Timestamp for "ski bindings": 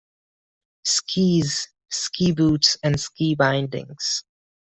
2.99-4.23